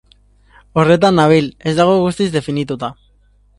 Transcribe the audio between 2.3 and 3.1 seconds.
definituta.